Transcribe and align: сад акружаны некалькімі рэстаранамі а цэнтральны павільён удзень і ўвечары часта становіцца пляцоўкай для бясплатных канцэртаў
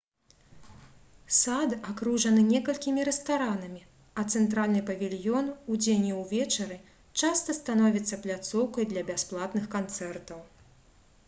сад 1.39 1.75
акружаны 1.91 2.41
некалькімі 2.53 3.01
рэстаранамі 3.09 3.81
а 4.23 4.23
цэнтральны 4.33 4.81
павільён 4.89 5.53
удзень 5.75 6.09
і 6.11 6.15
ўвечары 6.23 6.77
часта 7.23 7.57
становіцца 7.61 8.21
пляцоўкай 8.27 8.83
для 8.97 9.07
бясплатных 9.13 9.65
канцэртаў 9.79 10.39